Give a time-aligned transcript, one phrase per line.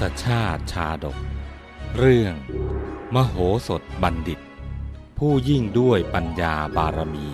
[0.00, 1.18] ศชาติชาดก
[1.98, 2.34] เรื่อง
[3.14, 3.36] มโห
[3.68, 4.40] สถบัณฑิต
[5.18, 7.28] ผู้ยิ่งด้วยปัญญาบารมี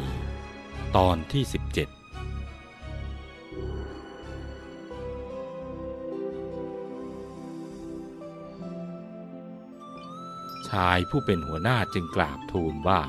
[0.96, 1.54] ตอนที่ 17
[10.68, 13.02] ชายผู้เป็นหัวหน้าจึงกราบทูลว่า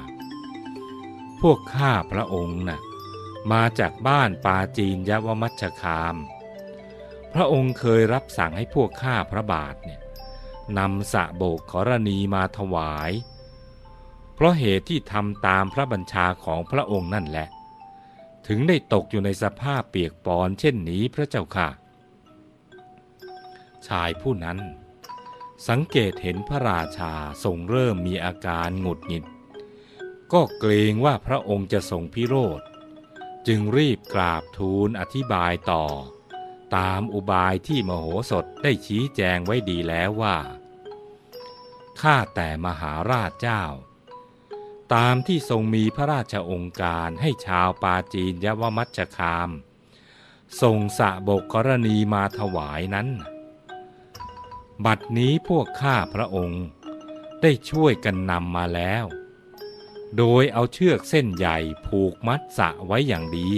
[1.41, 2.81] พวกข้าพระองค์น่ะ
[3.51, 6.15] มาจากบ้านปาจีนยวมัชคาม
[7.33, 10.01] พระองค์เคยรับสั่งให้พวกข้าพระบาทเนี่ย
[10.77, 13.11] นำสะโบกขรณีมาถวาย
[14.35, 17.47] เพราะเหตุที่ทำตามพระบัญชาของพระองค์นั่นแหละ
[18.47, 21.69] ถึงได้ตกอยู่ในสภาพเปียกปอนเช่นนี้พระเจ้าค่ะ
[23.87, 24.57] ชายผู้นั้น
[25.67, 29.25] สังเกตเห็นพระราชาทรงเริ่มมีอาการหงุดหงิด
[30.33, 32.61] ก็เกรงว่าพระองค์จะทรงพิโรธ
[33.47, 35.85] จึงรีบกราบทูลอธิบายต่อ
[36.77, 40.37] ตามอุบายที่มโหสถได้ชี้แจงไว้ดีแล้วว่า
[42.01, 43.63] ข้าแต่มหาราชเจ้า
[44.93, 49.49] ตามที่ทรงมีพระราชองค์การให้ชาวปาจีนยวมัชคาม
[50.61, 53.07] ทรงสะบกกรณีมาถวายนั้น
[54.85, 56.63] บัดนี้พวกข้าพระองค์
[57.41, 59.05] ได้ช่วยกันนำมาแล้ว
[60.17, 63.49] โดยเอาเชือกเส้นใหญ่ผูกมัดสะไว้อย่างดี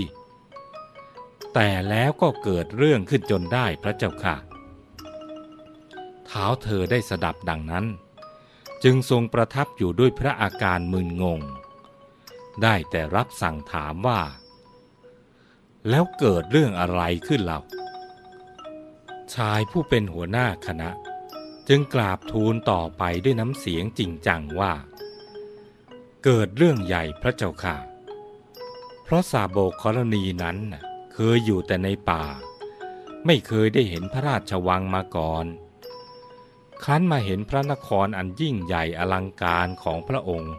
[1.54, 4.36] แต่แล้วก็เกิดเรื่องขึ้นจนได้พระเจ้าค่ะ
[6.26, 7.86] เท้าเธอได้สดับดังนั้น
[8.84, 11.42] จึงทรงประทับอยู่ด้วยพระอาการมึนงง
[12.64, 14.22] ได้แต่รับสั่งถามว่า
[15.90, 17.60] แล้วเกิดเรื่องอะไรขึ้นเล่า
[19.34, 20.90] ชายผู้เป็นหัวหน้าคณะ
[21.70, 24.74] จึงกราบทูลต่อไปด้วยน้ำเสียงจริงจังว่า
[26.24, 27.78] เกิดเรื่องใหญ่พระเจ้าค่ะ
[29.04, 30.84] เพราะสาโบกรณีนั้นน่ะ
[31.36, 32.24] ยอยู่แต่ในป่า
[33.26, 35.46] ไม่เคยได้เห็นพระราชวังมาก่อน
[36.84, 40.56] ครั้นมาเห็นพระนครอันยิ่งใหญ่อลังการของพระองค์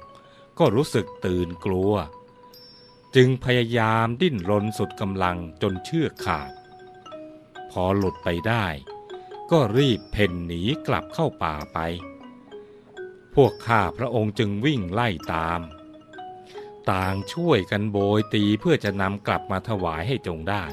[0.58, 1.94] ก็รู้สึกตื่นกลัว
[3.16, 6.50] จึงพยายามดิ้นรนสุดกำลังจนเชือกขาด
[7.70, 8.66] พอหลุดไปได้
[9.50, 11.78] ก็รีบเพ่นหนีกลับเข้าป่าไป
[13.34, 15.60] พวกข้าพระองค์จึงวิ่งไล่ตาม
[16.90, 20.64] ต่างช่วยกันโบยตีเพื่อจะนำกลับมาถวายให้จงได้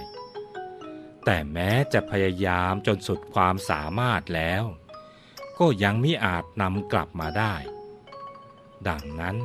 [1.26, 4.64] แต่แม้จะพยายามจนสุดความสามารถแล้ว
[5.60, 7.56] ก็ยังมิอาจนำกลับมาได้
[8.88, 9.38] ดังนั้น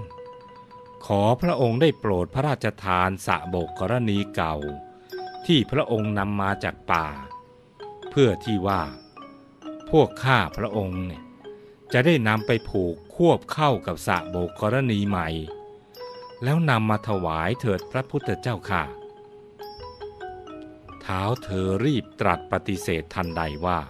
[1.07, 4.57] ขอพระองค์ได้โปรดพระราชทานสะโบกกรณีเก่า
[5.47, 7.07] ที่พระองค์นำมาจากป่า
[8.11, 8.83] เพื่อที่ว่า
[9.91, 11.23] พวกข้าพระองค์เนี่ย
[11.93, 15.29] จะได้นำไปผูกควบเข้ากับสะโบกกรณีใหม่
[16.45, 18.85] แล้วนำมาถวายเถิดพระพุทธเจ้าค่ะ
[21.01, 23.81] เท้าเธอรีบตรัสปฏิเสธทันใดว่า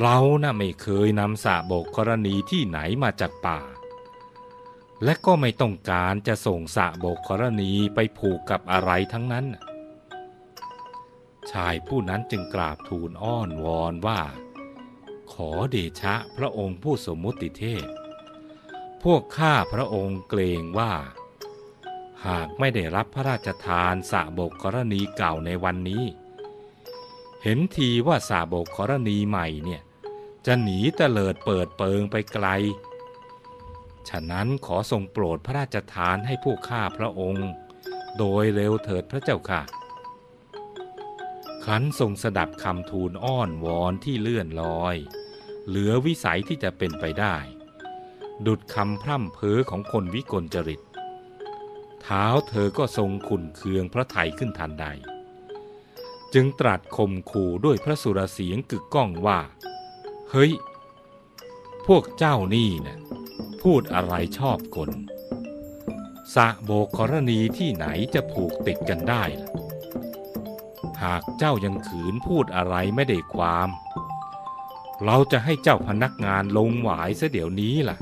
[0.00, 3.60] เราน่ะไม่เคยนำสะโบกกรณีที่ไหนมาจากป่า
[5.04, 9.46] และก็ไม่ต้องการจะส่งสะโบกกรณีไปผูกกับอะไรทั้งนั้น
[11.50, 14.20] ชายผู้นั้นจึงกราบทูลอ้อนวอนว่า
[15.32, 17.84] ขอเดชะพระองค์ผู้สมมุติเทพ
[19.04, 20.92] พวกข้าพระองค์เกรงว่า
[22.26, 26.04] หากไม่ได้รับพระราชทานสะบกกรณีเก่าในวันนี้
[27.42, 29.82] เห็นทีว่าสะบกกรณีใหม่เนี่ย
[30.46, 32.46] จะหนีเตลิดเปิดเปิงไปไกล
[34.08, 37.48] ฉะนั้นขอทรงโปรดพระราชทานให้พวกข้าพระองค์
[38.18, 39.62] โดยเร็วเถิดพระเจ้าค่ะ
[41.64, 44.96] ครั้นทรงสดับคำทูลอ้อนวอนที่เลื่อนลอย
[45.68, 47.36] เหลือวิสัยที่จะเป็นไปได้
[48.46, 50.80] ดุดคำพร่ำเพ้อของคนวิกลจริต
[52.02, 54.86] เท้าเธอก็ทรงขุนเคืองพระไทยขึ้นทันใด
[56.34, 59.40] จึงตรัสข่มขู่ด้วยพระสุรเสียงกึกก้องว่า
[60.30, 60.52] เฮ้ย
[61.86, 62.98] พวกเจ้านี่นะ่ะ
[63.62, 64.90] พูดอะไรชอบกล
[66.34, 69.50] สะโบกกรณีที่ไหนจะผูกติดกันได้ล่ะ
[71.02, 73.68] หากเจ้ายังขืนพูดอะไรไม่ได้ความ
[75.04, 77.96] เราจะให้เจ้าพนักงานลงหวายเสเดี๋ยวนี้ล่ะ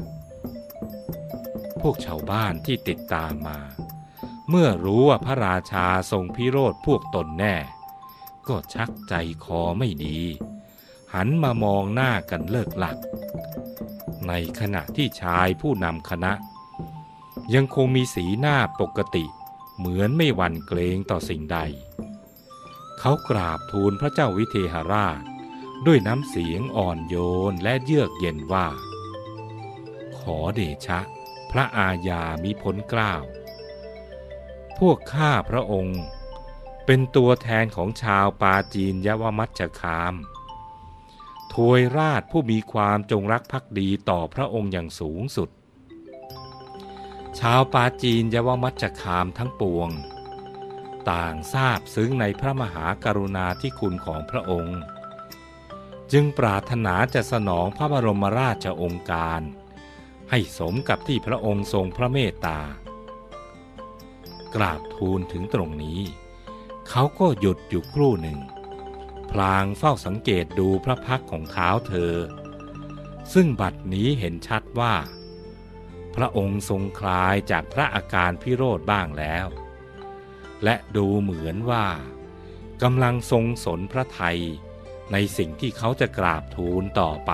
[1.89, 3.59] วกชาวบ้านที่ติดตามมา
[4.49, 7.57] เมื่อรู้ว่าพระราชาทรงพิโรธพวกตนแน่
[8.49, 10.21] ก็ชักใจคอไม่ดี
[11.15, 12.97] หันมามองหน้ากันเลิกหลัก
[14.29, 16.33] ในขณะที่ชายผู้นำคณะ
[17.55, 19.25] ยังคงมีสีหน้าปกติ
[19.77, 21.59] เหมือนไม่หวั่นเกรงต่อสิ่งใด
[22.99, 25.23] เขากราบทูลพระเจ้าวิเทหราช
[25.87, 27.17] ด้วยน้ำเสียงอ่อนโย
[27.51, 28.67] นและเยือกเย็นว่า
[30.19, 31.01] ขอเดชะ
[31.57, 33.23] ระอาญามิพ้นกล้าว
[34.79, 36.01] พวกข้าพระองค์
[36.87, 40.15] เป็นตัวแทนของชาวปาจีนยวมัชคาม
[41.53, 45.51] ทวยราชผู้มีความจงรักภักดีต่อพระองค์อย่างสูงสุด
[47.41, 49.91] ชาวปาจีนยวมัจจคามทั้งปวง
[51.11, 54.79] ต่างทราบซึ้งในพระมหากรุณาธิคุณของพระองค์
[56.13, 59.43] จึงปรารถนาจะสนองพระบรมราชโองการ
[60.31, 62.61] ให้สมกับที่พระองค์ทรงพระเมตตา
[64.55, 66.01] กราบทูลถึงตรงนี้
[66.89, 68.39] เขาก็หยุดอยู่ครู่หนึ่ง
[69.31, 72.15] พลางเฝ้าสังเกตดูพระพักของเท้าเธอ
[73.35, 74.95] ซึ่งบัดนี้เห็นชัดว่า
[76.17, 79.47] พระองค์ทรงคลายจากพระอาการพิโรธบ้างแล้ว
[80.65, 81.87] และดูเหมือนว่า
[82.83, 84.39] กำลังทรงสนพระไทย
[85.13, 87.33] ในสิ่งที่เขาจะกราบทูลต่อไป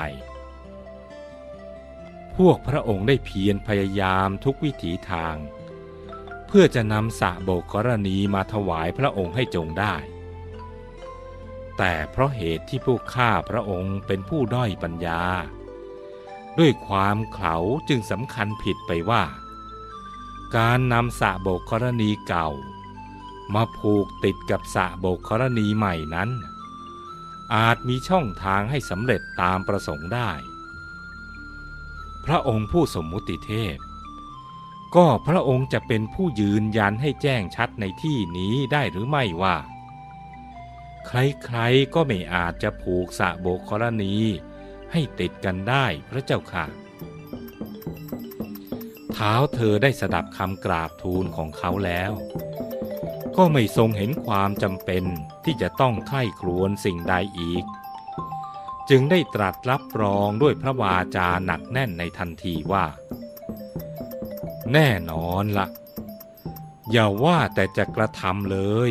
[2.36, 5.36] พวกพระองค์ได้เพียรพยายามทุกวิถีทาง
[6.46, 9.94] เพื่อจะนำสะโบกกรณีมาถวายพระองค์ให้จงได้
[11.78, 15.22] แต่เพราะเหตุที่พวกข้าพระองค์เป็นผู้ด้อยปัญญา
[16.58, 17.56] ด้วยความเขา
[17.88, 19.22] จึงสำคัญผิดไปว่า
[20.56, 22.48] การนำสะโบกกรณีเก่า
[23.54, 26.30] มาผูกติดกับสะโบกกรณีใหม่นั้น
[27.54, 30.30] อาจมีช่องทางให้สำเร็จตามประสงค์ได้
[32.24, 33.76] พระองค์ผู้สมมุติเทพ
[34.96, 39.56] ก็พระองค์จะเป็นผู้ยืนยันให้แจ้งชัดในที่นี้ได้หรือไม่ว่า
[41.06, 44.14] ใครๆก็ไม่อาจจะผูกสะโบกกรณี
[44.92, 46.66] ให้ติดกันได้พระเจ้าค่ะ
[49.12, 52.12] เท้าเธอได้สดับคำกราบทูลของเขาแล้ว
[53.36, 55.04] ก็ไม่ทรงเห็นความจำเป็น
[55.44, 57.64] ที่จะต้องไข้ครวญสิ่งใดอีก
[58.90, 62.86] จึงได้ตรัสรับรองด้วยพระวาจาหนักแน่นในทันทีว่า
[64.72, 65.68] แน่นอนละ่ะ
[66.90, 68.58] อย่าว่าแต่จะกระทำเล
[68.88, 68.90] ย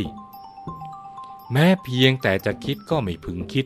[1.51, 3.65] แม้เพียงแต่จะคิดก็ไม่พึงคิด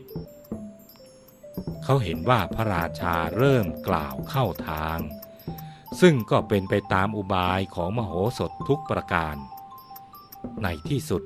[1.84, 4.98] เขาเห็นว่าพระราชาเริ่มกล่าวเข้าทาง
[6.00, 9.36] ซึ่งก็เป็นไปตามอุบายของมโหสถทุกประการ
[10.62, 11.22] ในที่สุด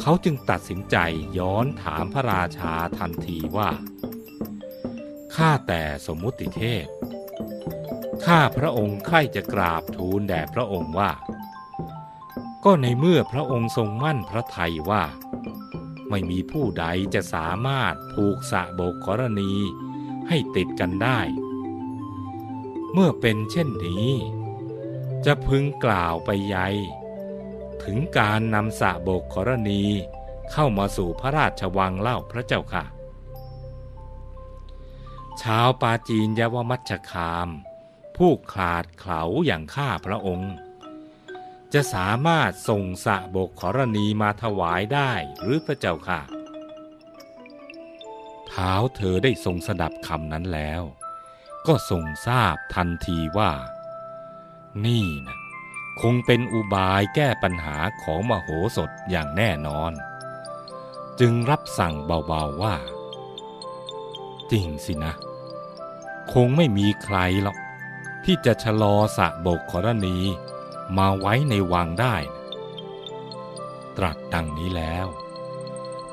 [0.00, 0.96] เขาจึงตัดสินใจ
[1.38, 3.70] ย้อนถามพระราชาทันทีว่า
[5.36, 6.86] ข้าแต่สมมุติเทพ
[8.26, 11.12] ข้าพระองค์ใคร่จะกราบทูลแด่พระองค์ว่า
[12.64, 15.04] ก็ในเมื่อพระองค์ทรงมั่นพระทัยว่า
[16.10, 16.84] ไม่มีผู้ใด
[17.14, 19.52] จะสามารถผูกสะโบกกรณี
[20.28, 21.20] ให้ติดกันได้
[22.92, 24.08] เมื่อเป็นเช่นนี้
[25.24, 26.58] จะพึงกล่าวไปใย
[27.84, 29.82] ถึงการนำสะโบกกรณี
[30.52, 32.84] เข้ามาสู่พระราชวังเล่าพระเจ้าค่ะ
[35.42, 37.48] ชาวปาจีนยวมัชคาม
[38.16, 40.54] ผู้ขาดเขาอย่างข้าพระองค์
[41.72, 46.20] จะสามารถส่งสะบกขรณีมาถวายได้หรือพระเจ้าค่ะ
[48.48, 50.82] เท้าเธอได้ทรงสดับคำนั้นแล้ว
[51.66, 53.52] ก็ทรงทราบทันทีว่า
[54.86, 55.38] นี่นะ
[56.00, 59.92] คงเป็นอุบายแก้ปัญหาของมโหสถอย่างแน่นอน
[61.20, 62.76] จึงรับสั่งเบาๆว่า
[64.50, 65.12] จริงสินะ
[66.32, 67.58] คงไม่มีใครหรอก
[68.24, 70.18] ที่จะชะลอสะโบกขรณี
[70.98, 72.16] มาไว้ในวังได้
[73.96, 75.06] ตรัสดังนี้แล้ว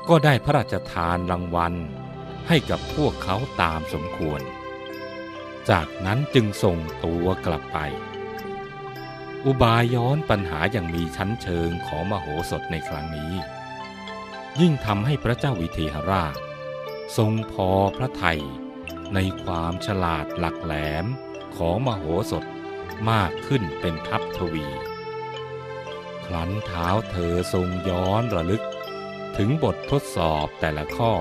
[0.08, 1.74] ก็ได้พระราชทานรางวัล
[2.48, 4.40] ให้กับพวกเขาตามสมควร
[5.70, 7.78] จากนั้นจึงส่งตัวกลับไป
[9.44, 13.32] อุบายย้อนปัญหาอย่างมีชั้นเชิงของมโหสถในครั้งนี้
[14.60, 16.34] ยิ่งทำให้พระเจ้าวิเทหราช
[17.16, 18.40] ทรงพอพระไทย
[19.14, 21.06] ในความฉลาดหลักแหลม
[21.56, 22.44] ของมโหสถ
[23.10, 24.66] มากขึ้นเป็นทัพทวี
[26.24, 28.64] ครั้นเท้าเธอทรงย้อนระลึก
[29.36, 31.12] ถึงบททดสอบแต่ละข้อ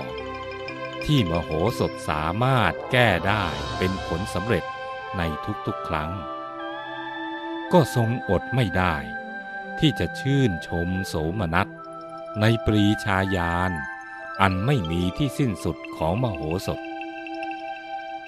[1.04, 1.50] ที่มโห
[1.80, 3.46] สถสามารถแก้ได้
[3.78, 4.64] เป็นผลสำเร็จ
[5.18, 5.22] ใน
[5.66, 6.12] ทุกๆครั้ง
[7.74, 8.96] ก็ทรงอดไม่ได้
[9.80, 11.68] ที่จะชื่นชมโสมนัส
[12.42, 13.72] ในปรีชาญาณ
[14.42, 16.80] อันไม่มีที่สิ้นสุดของมโหสถ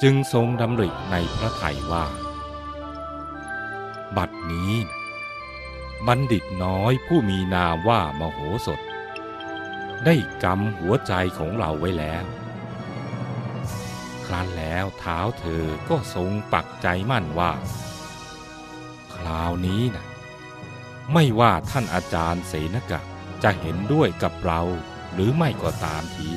[0.02, 2.06] จึงทรงดำริในพระทัยว่า
[4.18, 4.74] บัดนี้
[6.08, 8.80] บัณฑิตน้อยผู้มีนามว่ามโหสถ
[10.06, 12.24] ได้กำหัวใจของเราไว้แล้ว
[14.26, 17.52] ครั้นแล้วเท้าเธอก็ทรงปักใจมั่นว่า
[19.16, 20.06] คราวนี้นะ
[21.14, 23.02] ไม่ว่าท่านอาจารย์เสนกะ
[23.44, 24.62] จะเห็นด้วยกับเรา
[25.14, 26.32] หรือไม่ก็ตามที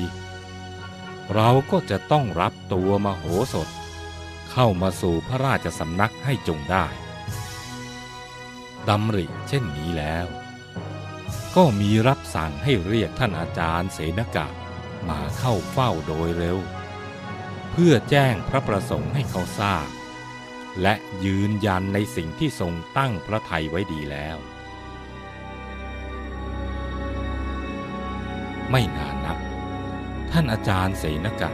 [1.35, 3.69] เราก็จะต้องรับตัวมโหสถ
[4.51, 6.87] เข้ามาสู่พระราชสำนักให้จงได้
[8.89, 10.27] ดำริเช่นนี้แล้ว
[11.55, 14.47] ก็มีรับสั่งให้เรียกท่านอาจารย์เสนกะ
[15.09, 16.57] มาเข้าเฝ้าโดยเร็ว
[17.71, 19.87] เพื่อแจ้งพระประสงค์ให้เขาทราบ
[20.81, 20.93] และ
[21.25, 24.37] ยืนยันในสิ่งที่ทรงตั้งพระทัยไว้ดีแล้ว
[28.71, 29.48] ไม่นานนัก
[30.31, 31.51] ท่านอาจารย์เสนกะ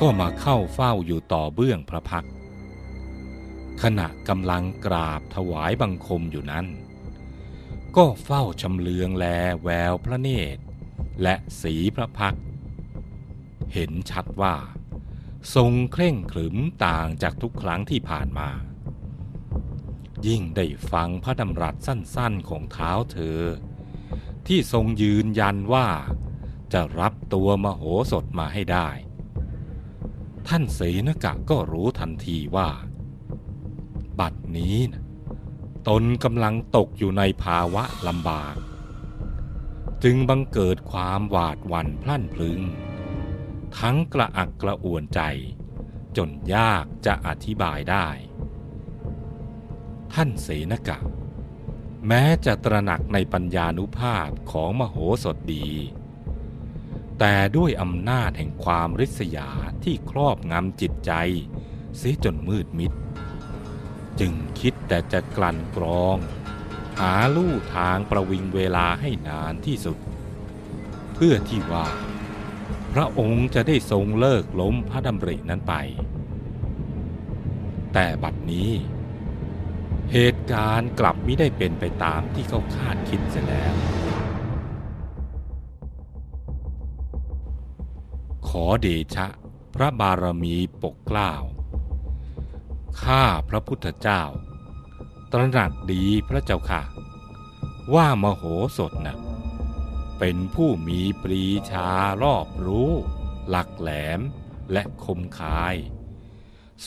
[0.00, 2.26] ก็มาเข้าเฝ้าอยู่ต่อเบื้องพระพัก
[3.82, 6.66] ขณะกำลังกราบถวายบังคมอยู่นั้น
[7.96, 9.26] ก็เฝ้าชำเลืองแล
[9.62, 10.62] แววพระเนตร
[11.22, 12.36] และสีพระพัก
[13.72, 14.56] เห็นชัดว่า
[15.54, 18.50] ทรงเคร่งขรึมต่างจากทุกครั้งที่ผ่านมา
[20.26, 23.40] ยิ่งได้ฟังพระดำรัสสั้นๆของเท้าเธอ
[24.46, 25.88] ที่ทรงยืนยันว่า
[26.74, 28.88] จะรับตัวมโหสถมาให้ได้
[30.48, 32.68] ท่านเสนกะก็รู้ทันทีว่า
[34.18, 35.02] บัดนี้นะ
[35.88, 38.56] ตนกำลังตกอยู่ในภาวะลำบาก
[40.04, 42.60] จึงบังเกิดความหวาดหวั่นพลั่นพลึง
[43.78, 45.20] ทั้งกระอักกระอ่วนใจ
[46.16, 48.08] จนยากจะอธิบายได้
[50.12, 50.98] ท่านเสนกะ
[52.06, 55.68] แม้จะตระหนักในปัญญานุภาพของมโหสถดี
[57.18, 59.50] แต่ด้วยอำนาจแห่งความริษยา
[59.84, 61.12] ที่ครอบงำจิตใจ
[61.96, 62.92] เสียจนมืดมิด
[64.20, 66.18] จึงคิดแต่จะกลั่นกรอง
[67.00, 69.98] หาลู่ทางประวิงเวลาให้นานที่สุด
[71.14, 71.86] เพื่อที่ว่า
[72.92, 75.74] พระองค์จะได้ทรงเลิกล้มพระดำรินั้นไป
[77.94, 78.70] แต่บัดนี้
[80.12, 83.74] เหตุการณ์กลับไม่ได้เป็นไปตามที่เขาคาดคิดเสียแล้ว
[88.62, 89.26] อเดชะ
[89.74, 91.32] พระบารมีปกเกล้า
[93.02, 94.22] ข้าพระพุทธเจ้า
[95.32, 96.82] ตระหนักดีพระเจ้าค่ะ
[97.94, 98.42] ว่ามโห
[98.78, 99.18] สถนะ่ะ
[100.18, 101.88] เป็นผู้มีปรีชา
[102.22, 102.90] รอบรู้
[103.48, 104.20] หลักแหลม
[104.72, 105.76] และคมคาย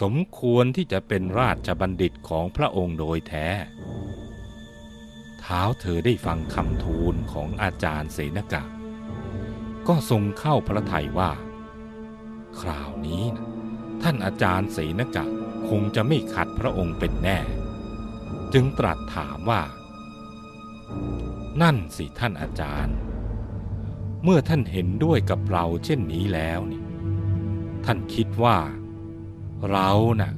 [0.01, 3.47] สมควรที่จะเป็นราชบัณฑิตของพระองค์โดยแท้
[5.39, 8.63] เท้าเธอได้ฟังคำทูลของอาจารย์เสนกะ
[9.87, 11.31] ก็ทรงเข้าพระทัยว่า
[12.61, 13.45] คราวนี้นะ
[14.01, 15.25] ท่านอาจารย์เสนกะ
[15.69, 17.39] คงจะไม่ขัดพระองค์เป็นแน่
[18.53, 19.61] จึงตรัสถามว่า
[21.61, 22.95] นั่นสิท่านอาจารย์
[24.23, 26.83] เมื่อท่านเห็นด้วยกับเราเช่นนี้แล้วนี่
[27.85, 28.57] ท่านคิดว่า
[29.71, 30.31] เราน่ะ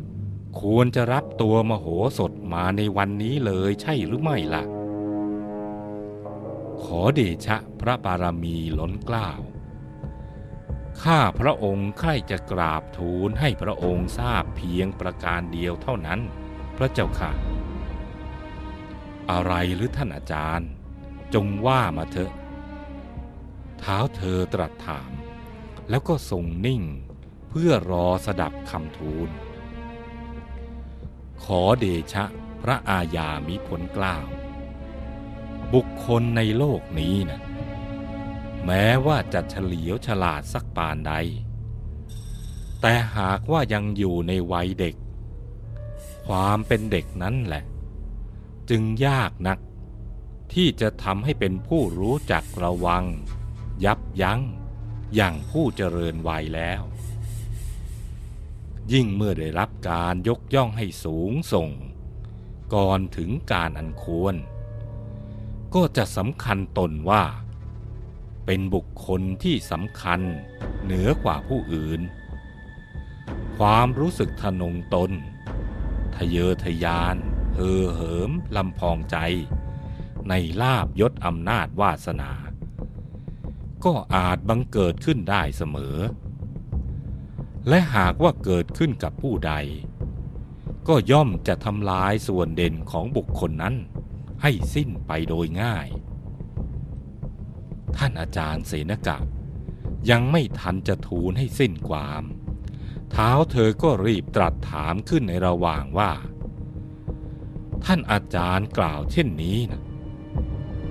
[0.62, 4.64] ควรจะรับตัวมโหสถมาในวันนี้เลยใช่หรือไม่ล่ะ
[6.84, 9.40] ขอเดชะพระบารมีล้นกล้าว
[11.03, 16.20] ข้าพระองค์ใคร่จะกราบทูลให้พระองค์ทราบเพียงประการเดียวเท่านั้น
[16.77, 17.32] พระเจ้าค่ะ
[19.32, 20.70] อะไรหรือท่านอาจารย์
[21.34, 22.32] จงว่ามาเถอะ
[23.79, 25.12] เท้าเธอตรัสถาม
[25.89, 26.84] แล้วก็ทรงนิ่ง
[27.50, 29.29] เพื่อรอสดับคำทูล
[31.44, 32.25] ขอเดชะ
[32.63, 34.27] พระอาญามิผลกล้าว
[35.74, 37.41] บุคคลในโลกนี้นะ
[38.72, 41.14] แม้ว่าจะเฉลียวฉลาดสักปานใด
[42.82, 44.96] แต่หากว่ายังอยู่ในวัยเด็ก
[46.28, 47.64] ความเป็นเด็กนั้นแหละ
[48.70, 49.60] จึงยากนัก
[50.54, 53.06] ที่จะทำให้เป็นผู้รู้จักระวัง
[53.86, 54.42] ยับยั้ง
[55.16, 56.82] อย่างผู้เจริญวัยแล้ว
[58.92, 61.70] ยิ่งเมื่อได้รับการยกย่องให้สูงส่ง
[62.74, 64.36] ก่อนถึงการอันควร
[65.74, 67.24] ก็จะสำคัญตนว่า
[68.51, 70.22] เป็นบุคคลที่สำคัญ
[70.84, 72.01] เหนือกว่าผู้อื่น
[73.58, 75.12] ความรู้สึกทะนงตน
[76.15, 77.15] ทะเยอทะยาน
[77.56, 79.18] เฮอเหิมลำพองใจ
[80.29, 82.32] ในลาบยศอำนาจวาสนา
[83.86, 85.98] ก็อาจบังเกิดขึ้นได้เสมอ
[87.68, 89.53] และหากว่าเกิดขึ้นกับผู้ใด
[90.88, 93.75] ก็ย่อมจะทำลายส่วนเด่นของบุคคลนั้น
[94.41, 95.89] ให้สิ้นไปโดยง่าย
[97.98, 99.17] ท่านอาจารย์เสนกะ
[100.10, 102.24] ยังไม่ทันจะทูลให้สิ้นความ
[103.12, 106.12] เท้าเธอก็รีบตรัสถามขึ้นในระหว่างว่า
[107.86, 109.81] ท่านอาจารย์กล่าวเช่นนี้นะ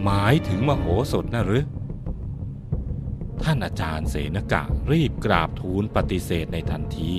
[0.04, 1.64] หมายถึงมโหสถนะหรือ
[3.42, 4.62] ท่านอาจารย์เสนกะ
[4.92, 7.12] รีบกราบทูลปฏิเสธในทันที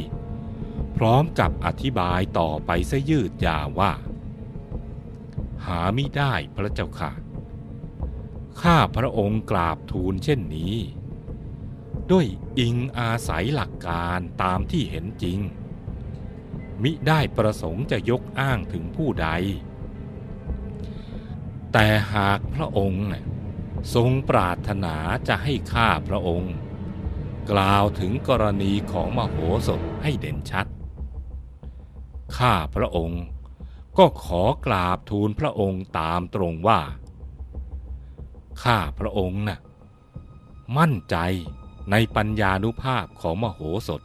[0.98, 3.92] พร้อมกับอธิบายต่อไปซะยืดยาวว่า
[5.66, 7.12] หาไม่ได้พระเจ้าค่ะ
[8.62, 10.76] ข้าพระองค์กราบทูลเช่นนี้
[12.12, 12.28] ด้วย
[12.60, 15.40] อิงอาศัยหลักการตามที่เห็นจริง
[16.84, 19.28] มิได้ประสงค์จะยกอ้างถึงผู้ใด
[21.74, 23.04] แต่หากพระองค์
[23.96, 24.96] ทรงปรารถนา
[25.28, 26.54] จะให้ข้าพระองค์
[27.52, 29.38] กล่าวถึงกรณีของมโห
[29.68, 30.68] สถให้เด่นชัด
[32.38, 33.24] ข้าพระองค์
[33.98, 36.80] ก็ขอกราบทูลพระองค์ตามตรงว่า
[38.64, 39.60] ข้าพระองค์นะ่ะ
[40.78, 41.18] มั่นใจ
[41.92, 44.02] ในปัญญานุภาพของมโหสถ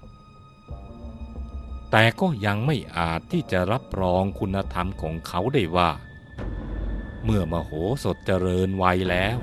[1.91, 5.91] แต่ก็ยังไม่อาจที่จะรับรองคุณธรรมของเขาได้ว่า
[7.25, 7.73] เมื่อมโห
[8.05, 9.37] สถเจริญวัยแล้ว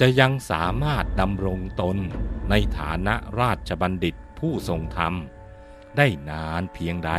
[0.00, 1.96] จะยังสามารถดำรงตน
[2.50, 5.14] ในฐานะราชบัณฑิตผู้ทรงธรรม
[5.96, 7.12] ได้นานเพียงใด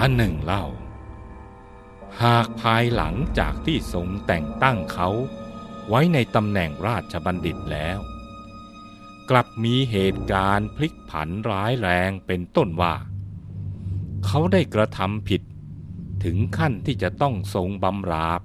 [0.00, 0.64] อันหนึ่งเล่า
[2.24, 5.08] หากภายหลังจากที่ทรงแต่งตั้งเขา
[5.88, 7.98] ไว้ในตำแหน่งราชบัณฑิตแล้ว
[9.30, 12.94] กลับมีเหตุการณ์พลิกผันร้ายแรงเป็นต้นว่า
[14.26, 15.42] เขาได้กระทำผิด
[16.24, 18.40] ถึงขั้นที่จะต้องทรงบำราบ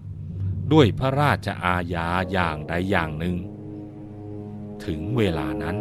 [0.74, 3.38] ด้วยพระราชอาญาอย่างใดอย่างหนึ่ง
[4.86, 5.78] ถึงเวลานั้น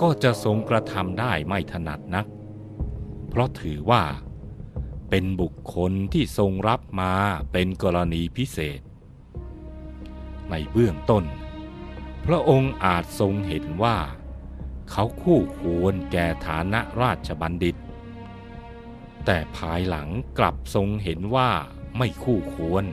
[0.00, 2.26] ก็จะทรงกระทำได้ไม่ถนัดนัก
[3.28, 4.02] เพราะถือว่า
[5.10, 7.14] เป็นบุคคลที่ทรงรับมา
[7.52, 8.80] เป็นกรณีพิเศษ
[10.50, 11.24] ในเบื้องต้น
[12.26, 13.98] พระองค์อาจทรงเห็นว่า
[14.90, 17.76] เขาคู่ควรแก่ฐานะราชบัณฑิต
[19.24, 21.50] แต่ภายหลังกลับทรงเห็นว่า
[21.96, 22.84] ไม่คู่ควร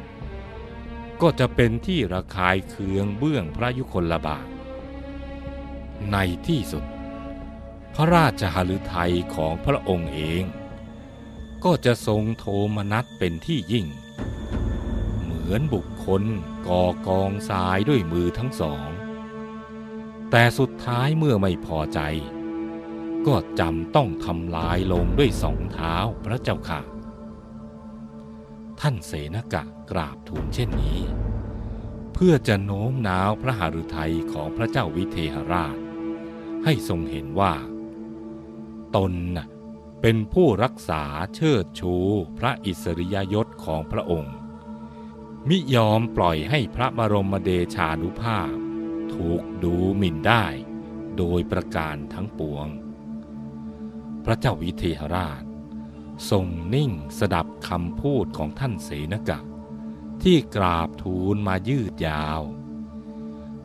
[1.21, 4.47] ก็จะเป็นที่ระคายเคืองเบื้องพระยุคลบาท
[6.11, 6.83] ในที่สุด
[7.95, 10.43] พระราชหฤทัยของพระองค์เอง
[11.65, 12.45] ก็จะทรงโท
[12.75, 13.87] มนัสเป็นที่ยิ่ง
[15.21, 16.23] เหมือนบุคคล
[16.67, 18.89] ก่อกองทรายด้วยมือทั้งสอง
[20.31, 21.99] แต่สุดท้ายเมื่อไม่พอใจ
[23.27, 25.95] ก็จำต้องทำลายลงด้วยสองเท้า
[26.25, 26.81] พระเจ้าค่ะ
[28.79, 30.99] ท่านเสนกะกราบทูลเช่นนี้
[32.13, 35.77] เพื่อจะโน้มน้าวพระหฤทัยของพระเจ้าวิเทหราช
[36.63, 37.53] ให้ทรงเห็นว่า
[38.95, 39.47] ตนน่ะ
[40.09, 41.03] เป็นผู้รักษา
[41.35, 41.95] เชิดชู
[42.37, 44.35] พระอิสริยยศของพระองค์
[45.49, 48.53] มิยอมปล่อยให้พระบรมเดชานุภาพ
[49.13, 50.45] ถูกดูหมิ่นได้
[51.17, 52.67] โดยประการทั้งปวง
[54.25, 55.43] พระเจ้าวิเทหราช
[56.29, 59.39] ทรงนิ่งสดับคำพูดของท่านเสนกะ
[60.23, 62.41] ที่กราบทูลมายืดยาว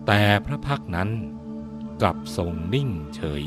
[0.07, 1.11] แต่พระพักนั้น
[2.01, 3.47] กลับทรงนิ่งเฉย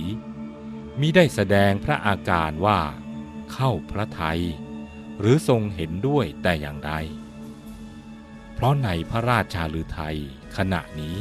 [1.00, 2.80] มิได้แสดงพระอาการว่า
[3.54, 4.42] เข้าพระทัย
[5.20, 6.94] หรือทรงเห็นด้วยแต่อย่างใด
[8.54, 10.18] เพราะในพระราชาลือไทย
[10.58, 11.18] ขณะนี้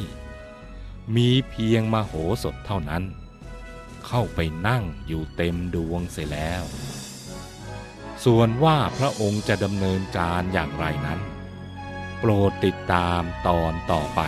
[1.15, 3.03] มีเพียงมโหสถเท่านั้น
[4.07, 6.63] เข้าไปนั่งอยู่เต็มดวงเสียแล้ว
[8.25, 11.19] ส่วนว่าพระองค์จะดำเนินการอย่างไรนั้น
[12.19, 14.21] โปรดติดตามตอนต่อไป